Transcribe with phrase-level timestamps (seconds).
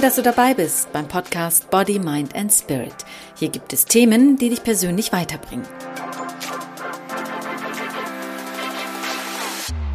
[0.00, 2.94] Toll, dass du dabei bist beim Podcast Body, Mind and Spirit.
[3.34, 5.66] Hier gibt es Themen, die dich persönlich weiterbringen.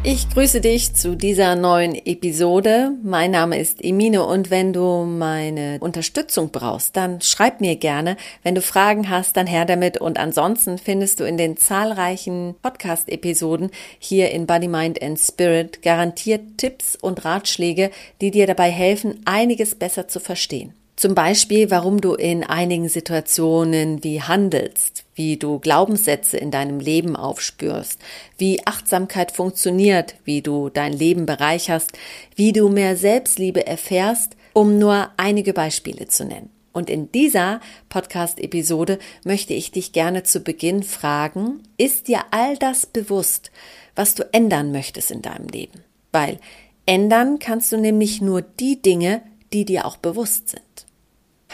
[0.08, 2.92] Ich grüße dich zu dieser neuen Episode.
[3.02, 8.16] Mein Name ist Emine und wenn du meine Unterstützung brauchst, dann schreib mir gerne.
[8.44, 13.72] Wenn du Fragen hast, dann her damit und ansonsten findest du in den zahlreichen Podcast-Episoden
[13.98, 19.74] hier in Body, Mind and Spirit garantiert Tipps und Ratschläge, die dir dabei helfen, einiges
[19.74, 20.72] besser zu verstehen.
[20.96, 27.16] Zum Beispiel, warum du in einigen Situationen wie handelst, wie du Glaubenssätze in deinem Leben
[27.16, 28.00] aufspürst,
[28.38, 31.92] wie Achtsamkeit funktioniert, wie du dein Leben bereicherst,
[32.34, 36.48] wie du mehr Selbstliebe erfährst, um nur einige Beispiele zu nennen.
[36.72, 42.86] Und in dieser Podcast-Episode möchte ich dich gerne zu Beginn fragen, ist dir all das
[42.86, 43.50] bewusst,
[43.94, 45.84] was du ändern möchtest in deinem Leben?
[46.12, 46.38] Weil
[46.86, 49.20] ändern kannst du nämlich nur die Dinge,
[49.52, 50.65] die dir auch bewusst sind.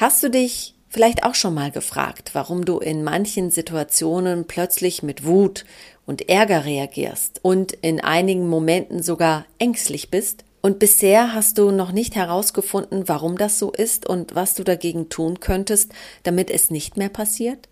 [0.03, 5.25] Hast du dich vielleicht auch schon mal gefragt, warum du in manchen Situationen plötzlich mit
[5.25, 5.65] Wut
[6.07, 10.45] und Ärger reagierst und in einigen Momenten sogar ängstlich bist?
[10.61, 15.09] Und bisher hast du noch nicht herausgefunden, warum das so ist und was du dagegen
[15.09, 15.93] tun könntest,
[16.25, 17.69] damit es nicht mehr passiert?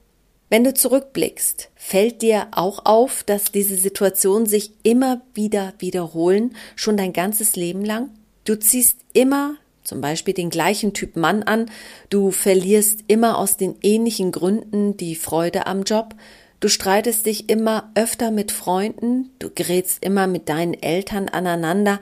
[0.51, 6.97] Wenn du zurückblickst, fällt dir auch auf, dass diese Situationen sich immer wieder wiederholen, schon
[6.97, 8.11] dein ganzes Leben lang?
[8.45, 11.70] Du ziehst immer zum Beispiel den gleichen Typ Mann an,
[12.09, 16.14] du verlierst immer aus den ähnlichen Gründen die Freude am Job,
[16.61, 22.01] du streitest dich immer öfter mit Freunden, du gerätst immer mit deinen Eltern aneinander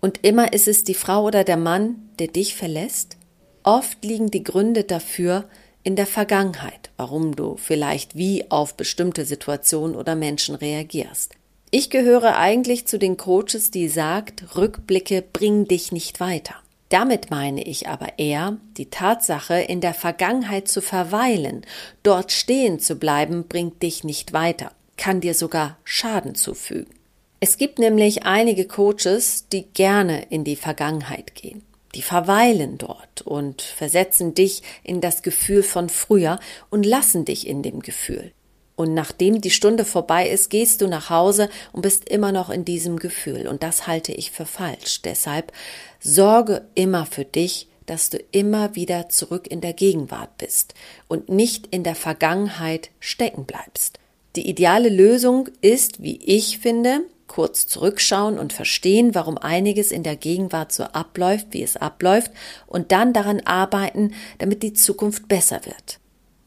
[0.00, 3.16] und immer ist es die Frau oder der Mann, der dich verlässt?
[3.62, 5.44] Oft liegen die Gründe dafür
[5.82, 11.34] in der Vergangenheit, warum du vielleicht wie auf bestimmte Situationen oder Menschen reagierst.
[11.70, 16.54] Ich gehöre eigentlich zu den Coaches, die sagt, Rückblicke bringen dich nicht weiter.
[16.90, 21.64] Damit meine ich aber eher, die Tatsache, in der Vergangenheit zu verweilen,
[22.02, 26.92] dort stehen zu bleiben, bringt dich nicht weiter, kann dir sogar Schaden zufügen.
[27.38, 31.62] Es gibt nämlich einige Coaches, die gerne in die Vergangenheit gehen.
[31.94, 36.40] Die verweilen dort und versetzen dich in das Gefühl von früher
[36.70, 38.32] und lassen dich in dem Gefühl.
[38.80, 42.64] Und nachdem die Stunde vorbei ist, gehst du nach Hause und bist immer noch in
[42.64, 43.46] diesem Gefühl.
[43.46, 45.02] Und das halte ich für falsch.
[45.02, 45.52] Deshalb
[45.98, 50.72] sorge immer für dich, dass du immer wieder zurück in der Gegenwart bist
[51.08, 53.98] und nicht in der Vergangenheit stecken bleibst.
[54.34, 60.16] Die ideale Lösung ist, wie ich finde, kurz zurückschauen und verstehen, warum einiges in der
[60.16, 62.30] Gegenwart so abläuft, wie es abläuft,
[62.66, 65.99] und dann daran arbeiten, damit die Zukunft besser wird.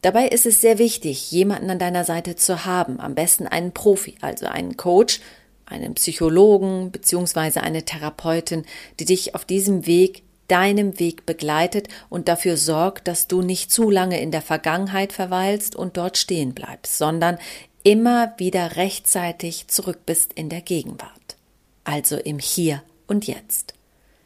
[0.04, 4.16] Dabei ist es sehr wichtig, jemanden an deiner Seite zu haben, am besten einen Profi,
[4.20, 5.22] also einen Coach,
[5.64, 7.60] einen Psychologen bzw.
[7.60, 8.66] eine Therapeutin,
[9.00, 13.88] die dich auf diesem Weg, deinem Weg begleitet und dafür sorgt, dass du nicht zu
[13.88, 17.38] lange in der Vergangenheit verweilst und dort stehen bleibst, sondern
[17.82, 21.36] immer wieder rechtzeitig zurück bist in der Gegenwart,
[21.84, 23.72] also im Hier und Jetzt.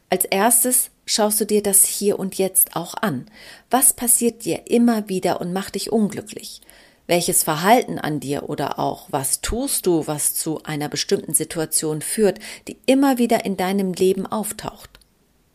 [0.09, 3.25] Als erstes schaust du dir das hier und jetzt auch an.
[3.71, 6.61] Was passiert dir immer wieder und macht dich unglücklich?
[7.07, 12.37] Welches Verhalten an dir oder auch was tust du, was zu einer bestimmten Situation führt,
[12.67, 14.99] die immer wieder in deinem Leben auftaucht?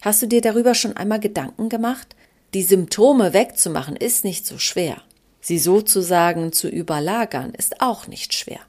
[0.02, 2.16] Hast du dir darüber schon einmal Gedanken gemacht?
[2.52, 5.02] Die Symptome wegzumachen ist nicht so schwer.
[5.40, 8.60] Sie sozusagen zu überlagern ist auch nicht schwer.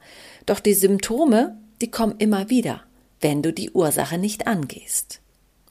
[0.45, 2.81] Doch die Symptome, die kommen immer wieder,
[3.21, 5.21] wenn du die Ursache nicht angehst.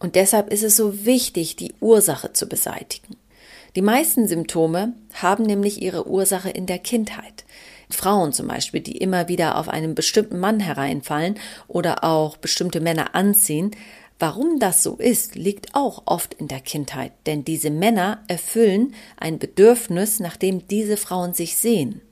[0.04, 3.16] Und deshalb ist es so wichtig, die Ursache zu beseitigen.
[3.74, 7.46] Die meisten Symptome haben nämlich ihre Ursache in der Kindheit.
[7.88, 11.38] Frauen zum Beispiel, die immer wieder auf einen bestimmten Mann hereinfallen
[11.68, 13.70] oder auch bestimmte Männer anziehen.
[14.18, 19.38] Warum das so ist, liegt auch oft in der Kindheit, denn diese Männer erfüllen ein
[19.38, 22.02] Bedürfnis, nach dem diese Frauen sich sehen.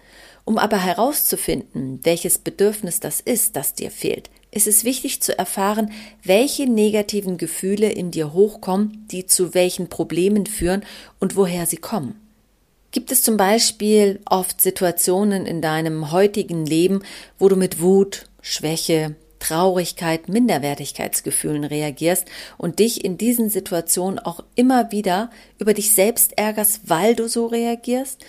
[0.45, 5.93] Um aber herauszufinden, welches Bedürfnis das ist, das dir fehlt, ist es wichtig zu erfahren,
[6.23, 10.85] welche negativen Gefühle in dir hochkommen, die zu welchen Problemen führen
[11.21, 12.21] und woher sie kommen.
[12.91, 17.03] Gibt es zum Beispiel oft Situationen in deinem heutigen Leben,
[17.39, 22.27] wo du mit Wut, Schwäche, Traurigkeit, Minderwertigkeitsgefühlen reagierst
[22.59, 27.47] und dich in diesen Situationen auch immer wieder über dich selbst ärgerst, weil du so
[27.47, 28.21] reagierst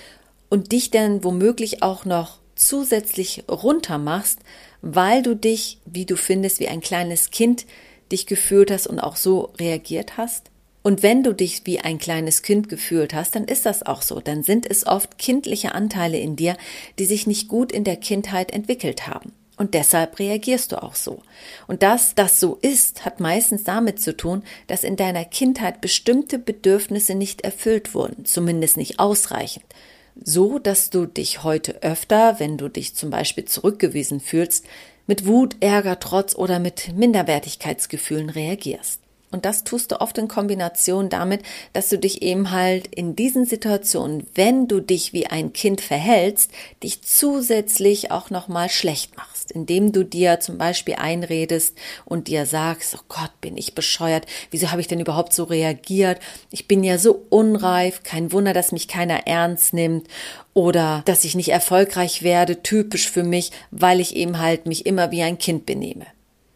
[0.53, 4.37] und dich dann womöglich auch noch zusätzlich runtermachst,
[4.83, 7.65] weil du dich, wie du findest, wie ein kleines Kind
[8.11, 10.51] dich gefühlt hast und auch so reagiert hast?
[10.83, 14.19] Und wenn du dich wie ein kleines Kind gefühlt hast, dann ist das auch so.
[14.19, 16.55] Dann sind es oft kindliche Anteile in dir,
[16.99, 19.33] die sich nicht gut in der Kindheit entwickelt haben.
[19.57, 21.23] Und deshalb reagierst du auch so.
[21.65, 26.37] Und dass das so ist, hat meistens damit zu tun, dass in deiner Kindheit bestimmte
[26.37, 29.65] Bedürfnisse nicht erfüllt wurden, zumindest nicht ausreichend.
[30.15, 34.65] So, dass du dich heute öfter, wenn du dich zum Beispiel zurückgewiesen fühlst,
[35.07, 39.02] mit Wut, Ärger, Trotz oder mit Minderwertigkeitsgefühlen reagierst.
[39.33, 41.41] Und das tust du oft in Kombination damit,
[41.73, 46.51] dass du dich eben halt in diesen Situationen, wenn du dich wie ein Kind verhältst,
[46.83, 51.75] dich zusätzlich auch nochmal schlecht machst, indem du dir zum Beispiel einredest
[52.05, 56.19] und dir sagst, oh Gott, bin ich bescheuert, wieso habe ich denn überhaupt so reagiert?
[56.51, 60.07] Ich bin ja so unreif, kein Wunder, dass mich keiner ernst nimmt
[60.53, 65.11] oder dass ich nicht erfolgreich werde, typisch für mich, weil ich eben halt mich immer
[65.11, 66.05] wie ein Kind benehme.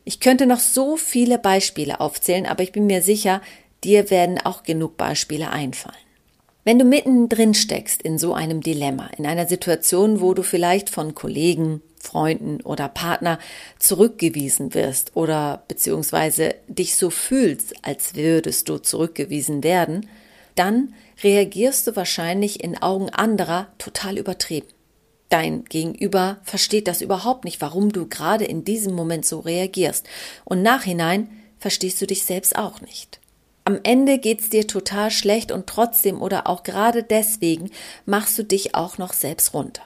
[0.07, 3.42] Ich könnte noch so viele Beispiele aufzählen, aber ich bin mir sicher,
[3.83, 5.98] dir werden auch genug Beispiele einfallen.
[6.63, 11.13] Wenn du mittendrin steckst in so einem Dilemma, in einer Situation, wo du vielleicht von
[11.13, 13.38] Kollegen, Freunden oder Partner
[13.80, 20.07] zurückgewiesen wirst oder beziehungsweise dich so fühlst, als würdest du zurückgewiesen werden,
[20.56, 24.68] dann reagierst du wahrscheinlich in Augen anderer total übertrieben.
[25.30, 30.06] Dein Gegenüber versteht das überhaupt nicht, warum du gerade in diesem Moment so reagierst.
[30.46, 31.30] Und nachhinein
[31.60, 33.20] verstehst du dich selbst auch nicht.
[33.66, 37.72] Am Ende geht's dir total schlecht und trotzdem oder auch gerade deswegen
[38.06, 39.82] machst du dich auch noch selbst runter.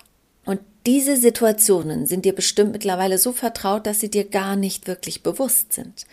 [0.46, 5.24] Und diese Situationen sind dir bestimmt mittlerweile so vertraut, dass sie dir gar nicht wirklich
[5.24, 6.06] bewusst sind.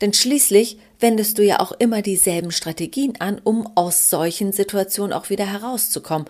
[0.00, 5.30] Denn schließlich wendest du ja auch immer dieselben Strategien an, um aus solchen Situationen auch
[5.30, 6.26] wieder herauszukommen,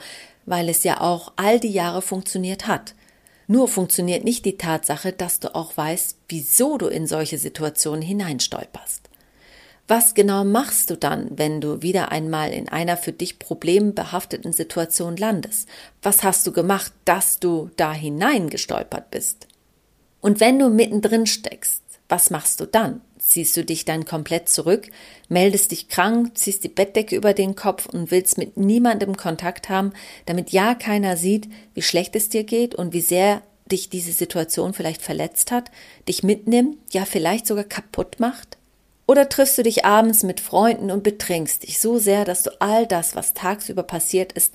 [0.47, 2.95] weil es ja auch all die Jahre funktioniert hat.
[3.47, 9.09] Nur funktioniert nicht die Tatsache, dass du auch weißt, wieso du in solche Situationen hineinstolperst.
[9.89, 15.17] Was genau machst du dann, wenn du wieder einmal in einer für dich problembehafteten Situation
[15.17, 15.69] landest?
[16.03, 19.49] Was hast du gemacht, dass du da hineingestolpert bist?
[20.21, 23.01] Und wenn du mittendrin steckst, was machst du dann?
[23.23, 24.89] ziehst du dich dann komplett zurück,
[25.29, 29.93] meldest dich krank, ziehst die Bettdecke über den Kopf und willst mit niemandem Kontakt haben,
[30.27, 34.75] damit ja keiner sieht, wie schlecht es dir geht und wie sehr dich diese Situation
[34.75, 35.71] vielleicht verletzt hat,
[36.09, 38.59] dich mitnimmt, ja vielleicht sogar kaputt macht?
[39.07, 42.87] Oder triffst du dich abends mit Freunden und betrinkst dich so sehr, dass du all
[42.87, 44.53] das, was tagsüber passiert ist,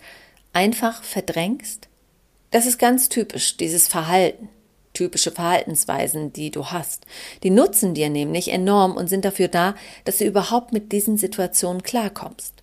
[0.53, 1.87] einfach verdrängst?
[2.51, 4.49] Das ist ganz typisch, dieses Verhalten
[4.97, 7.05] typische Verhaltensweisen, die du hast.
[7.43, 11.83] Die nutzen dir nämlich enorm und sind dafür da, dass du überhaupt mit diesen Situationen
[11.83, 12.55] klarkommst.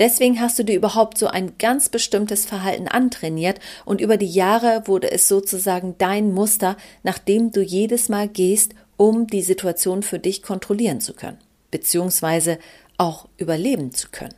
[0.00, 4.82] Deswegen hast du dir überhaupt so ein ganz bestimmtes Verhalten antrainiert und über die Jahre
[4.86, 10.18] wurde es sozusagen dein Muster, nach dem du jedes Mal gehst, um die Situation für
[10.18, 11.38] dich kontrollieren zu können,
[11.70, 12.58] beziehungsweise
[12.96, 14.34] auch überleben zu können.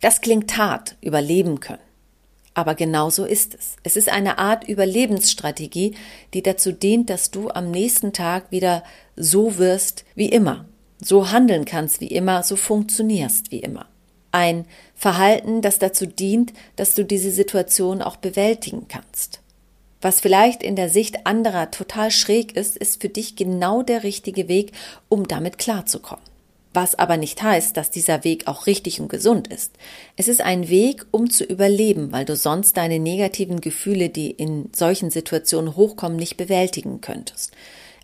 [0.00, 1.91] Das klingt hart, überleben können.
[2.54, 3.76] Aber genau so ist es.
[3.82, 5.94] Es ist eine Art Überlebensstrategie,
[6.34, 8.82] die dazu dient, dass du am nächsten Tag wieder
[9.16, 10.66] so wirst wie immer,
[11.00, 13.86] so handeln kannst wie immer, so funktionierst wie immer.
[14.32, 19.40] Ein Verhalten, das dazu dient, dass du diese Situation auch bewältigen kannst.
[20.00, 24.48] Was vielleicht in der Sicht anderer total schräg ist, ist für dich genau der richtige
[24.48, 24.72] Weg,
[25.08, 26.31] um damit klarzukommen
[26.74, 29.72] was aber nicht heißt, dass dieser Weg auch richtig und gesund ist.
[30.16, 34.70] Es ist ein Weg, um zu überleben, weil du sonst deine negativen Gefühle, die in
[34.74, 37.52] solchen Situationen hochkommen, nicht bewältigen könntest.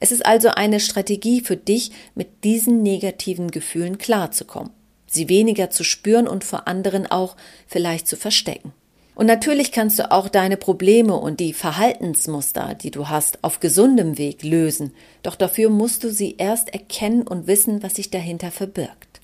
[0.00, 4.70] Es ist also eine Strategie für dich, mit diesen negativen Gefühlen klarzukommen,
[5.06, 8.72] sie weniger zu spüren und vor anderen auch vielleicht zu verstecken.
[9.18, 14.16] Und natürlich kannst du auch deine Probleme und die Verhaltensmuster, die du hast, auf gesundem
[14.16, 14.94] Weg lösen,
[15.24, 19.20] doch dafür musst du sie erst erkennen und wissen, was sich dahinter verbirgt.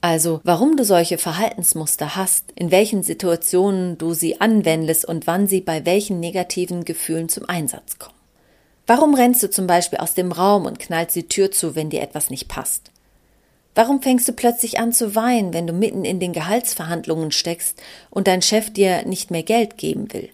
[0.00, 5.60] Also, warum du solche Verhaltensmuster hast, in welchen Situationen du sie anwendest und wann sie
[5.60, 8.16] bei welchen negativen Gefühlen zum Einsatz kommen.
[8.86, 12.00] Warum rennst du zum Beispiel aus dem Raum und knallst die Tür zu, wenn dir
[12.00, 12.93] etwas nicht passt?
[13.74, 18.28] Warum fängst du plötzlich an zu weinen, wenn du mitten in den Gehaltsverhandlungen steckst und
[18.28, 20.30] dein Chef dir nicht mehr Geld geben will?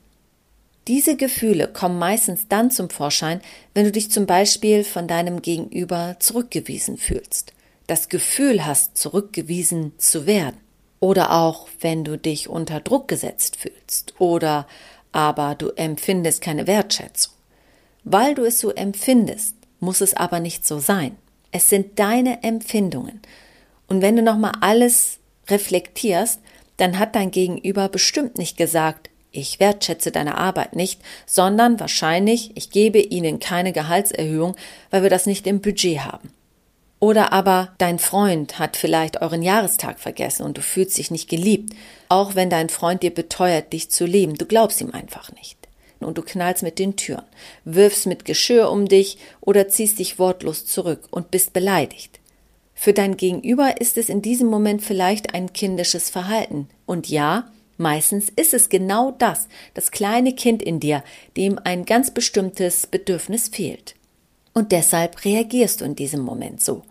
[0.88, 3.40] Diese Gefühle kommen meistens dann zum Vorschein,
[3.74, 7.52] wenn du dich zum Beispiel von deinem Gegenüber zurückgewiesen fühlst,
[7.86, 10.56] das Gefühl hast, zurückgewiesen zu werden.
[10.98, 14.66] Oder auch, wenn du dich unter Druck gesetzt fühlst oder
[15.12, 17.32] aber du empfindest keine Wertschätzung.
[18.04, 21.16] Weil du es so empfindest, muss es aber nicht so sein.
[21.52, 23.20] Es sind deine Empfindungen.
[23.88, 26.40] Und wenn du nochmal alles reflektierst,
[26.76, 32.70] dann hat dein Gegenüber bestimmt nicht gesagt, ich wertschätze deine Arbeit nicht, sondern wahrscheinlich, ich
[32.70, 34.56] gebe ihnen keine Gehaltserhöhung,
[34.90, 36.30] weil wir das nicht im Budget haben.
[36.98, 41.74] Oder aber dein Freund hat vielleicht euren Jahrestag vergessen und du fühlst dich nicht geliebt,
[42.08, 45.59] auch wenn dein Freund dir beteuert, dich zu lieben, du glaubst ihm einfach nicht.
[46.00, 47.24] Und du knallst mit den Türen,
[47.64, 52.20] wirfst mit Geschirr um dich oder ziehst dich wortlos zurück und bist beleidigt.
[52.74, 56.66] Für dein Gegenüber ist es in diesem Moment vielleicht ein kindisches Verhalten.
[56.86, 61.04] Und ja, meistens ist es genau das, das kleine Kind in dir,
[61.36, 63.96] dem ein ganz bestimmtes Bedürfnis fehlt.
[64.54, 66.82] Und deshalb reagierst du in diesem Moment so.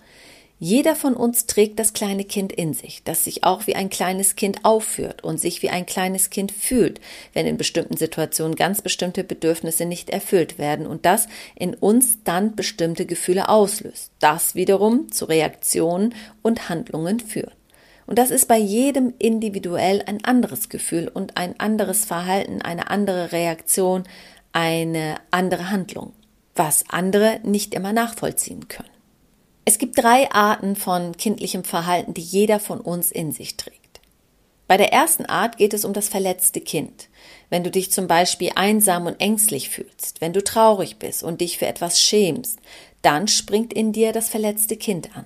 [0.62, 4.36] Jeder von uns trägt das kleine Kind in sich, das sich auch wie ein kleines
[4.36, 7.00] Kind aufführt und sich wie ein kleines Kind fühlt,
[7.32, 12.58] wenn in bestimmten Situationen ganz bestimmte Bedürfnisse nicht erfüllt werden und das in uns dann
[12.58, 14.12] bestimmte Gefühle auslöst.
[14.20, 17.56] Das wiederum zu Reaktionen und Handlungen führt.
[18.06, 23.32] Und das ist bei jedem individuell ein anderes Gefühl und ein anderes Verhalten, eine andere
[23.32, 24.04] Reaktion,
[24.52, 26.12] eine andere Handlung,
[26.54, 28.99] was andere nicht immer nachvollziehen können.
[29.70, 34.00] Es gibt drei Arten von kindlichem Verhalten, die jeder von uns in sich trägt.
[34.68, 37.08] Bei der ersten Art geht es um das verletzte Kind.
[37.52, 41.60] Wenn du dich zum Beispiel einsam und ängstlich fühlst, wenn du traurig bist und dich
[41.60, 42.58] für etwas schämst,
[43.04, 45.26] dann springt in dir das verletzte Kind an.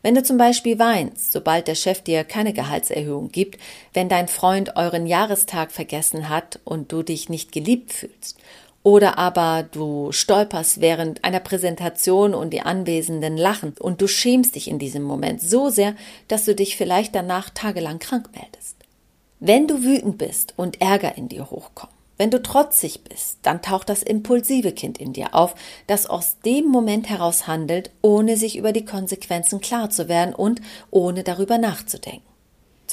[0.00, 3.60] Wenn du zum Beispiel weinst, sobald der Chef dir keine Gehaltserhöhung gibt,
[3.92, 8.38] wenn dein Freund euren Jahrestag vergessen hat und du dich nicht geliebt fühlst,
[8.84, 14.68] oder aber du stolperst während einer Präsentation und die Anwesenden lachen und du schämst dich
[14.68, 15.96] in diesem Moment so sehr,
[16.28, 18.76] dass du dich vielleicht danach tagelang krank meldest.
[19.40, 23.88] Wenn du wütend bist und Ärger in dir hochkommt, wenn du trotzig bist, dann taucht
[23.88, 25.54] das impulsive Kind in dir auf,
[25.86, 30.60] das aus dem Moment heraus handelt, ohne sich über die Konsequenzen klar zu werden und
[30.90, 32.33] ohne darüber nachzudenken.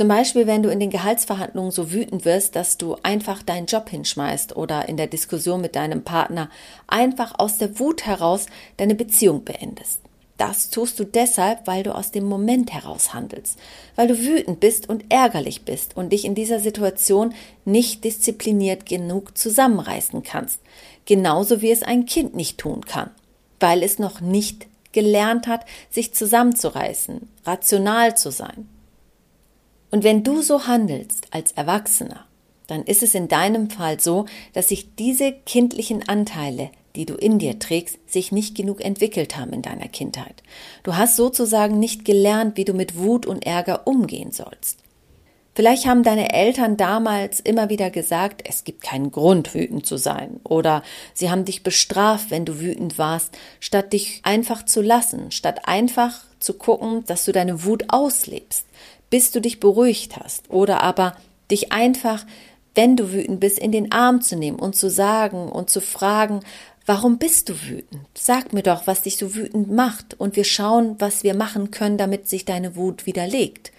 [0.01, 3.88] Zum Beispiel, wenn du in den Gehaltsverhandlungen so wütend wirst, dass du einfach deinen Job
[3.88, 6.50] hinschmeißt oder in der Diskussion mit deinem Partner
[6.88, 10.01] einfach aus der Wut heraus deine Beziehung beendest.
[10.38, 13.60] Das tust du deshalb, weil du aus dem Moment heraus handelst,
[13.96, 19.38] weil du wütend bist und ärgerlich bist und dich in dieser Situation nicht diszipliniert genug
[19.38, 20.62] zusammenreißen kannst,
[21.05, 23.12] genauso wie es ein Kind nicht tun kann,
[23.60, 28.67] weil es noch nicht gelernt hat, sich zusammenzureißen, rational zu sein.
[29.91, 32.25] Und wenn du so handelst als Erwachsener,
[32.67, 37.38] dann ist es in deinem Fall so, dass sich diese kindlichen Anteile, die du in
[37.38, 40.41] dir trägst, sich nicht genug entwickelt haben in deiner Kindheit.
[40.83, 44.79] Du hast sozusagen nicht gelernt, wie du mit Wut und Ärger umgehen sollst.
[45.53, 50.39] Vielleicht haben deine Eltern damals immer wieder gesagt, es gibt keinen Grund, wütend zu sein.
[50.45, 50.81] Oder
[51.13, 56.21] sie haben dich bestraft, wenn du wütend warst, statt dich einfach zu lassen, statt einfach
[56.39, 58.65] zu gucken, dass du deine Wut auslebst
[59.12, 61.15] bis du dich beruhigt hast oder aber
[61.51, 62.25] dich einfach,
[62.74, 66.39] wenn du wütend bist, in den Arm zu nehmen und zu sagen und zu fragen,
[66.88, 68.01] warum bist du wütend?
[68.15, 72.00] Sag mir doch, was dich so wütend macht und wir schauen, was wir machen können,
[72.00, 73.72] damit sich deine Wut widerlegt.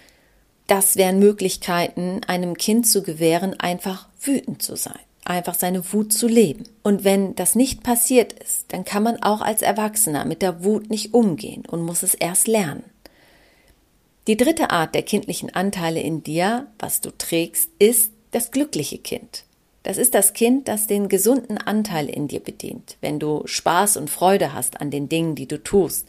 [0.67, 6.27] Das wären Möglichkeiten, einem Kind zu gewähren, einfach wütend zu sein einfach seine Wut zu
[6.27, 6.63] leben.
[6.83, 10.89] Und wenn das nicht passiert ist, dann kann man auch als Erwachsener mit der Wut
[10.89, 12.83] nicht umgehen und muss es erst lernen.
[14.25, 19.43] Die dritte Art der kindlichen Anteile in dir, was du trägst, ist das glückliche Kind.
[19.83, 24.09] Das ist das Kind, das den gesunden Anteil in dir bedient, wenn du Spaß und
[24.09, 26.07] Freude hast an den Dingen, die du tust,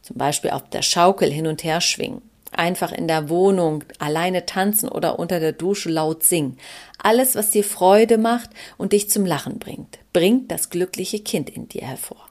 [0.00, 4.88] zum Beispiel auf der Schaukel hin und her schwingen, einfach in der Wohnung alleine tanzen
[4.88, 6.58] oder unter der Dusche laut singen.
[7.02, 11.68] Alles, was dir Freude macht und dich zum Lachen bringt, bringt das glückliche Kind in
[11.68, 12.25] dir hervor.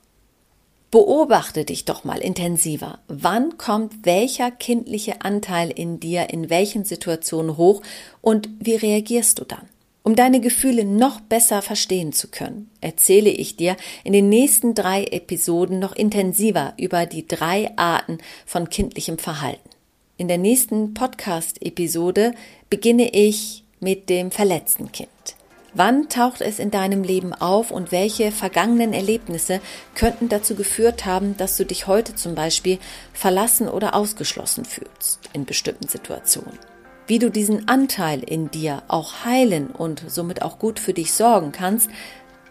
[0.92, 3.00] Beobachte dich doch mal intensiver.
[3.08, 7.82] Wann kommt welcher kindliche Anteil in dir in welchen Situationen hoch
[8.22, 9.68] und wie reagierst du dann?
[10.04, 15.04] Um deine Gefühle noch besser verstehen zu können, erzähle ich dir in den nächsten drei
[15.04, 19.70] Episoden noch intensiver über die drei Arten von kindlichem Verhalten.
[20.18, 22.36] In der nächsten Podcast-Episode
[22.70, 25.10] beginne ich mit dem verletzten Kind.
[25.78, 29.60] Wann taucht es in deinem Leben auf und welche vergangenen Erlebnisse
[29.94, 32.80] könnten dazu geführt haben, dass du dich heute zum Beispiel
[33.12, 36.58] verlassen oder ausgeschlossen fühlst in bestimmten Situationen?
[37.08, 41.52] Wie du diesen Anteil in dir auch heilen und somit auch gut für dich sorgen
[41.52, 41.90] kannst,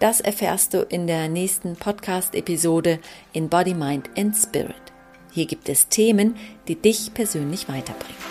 [0.01, 2.99] das erfährst du in der nächsten Podcast-Episode
[3.33, 4.75] in Body, Mind and Spirit.
[5.33, 6.37] Hier gibt es Themen,
[6.69, 8.24] die dich persönlich weiterbringen.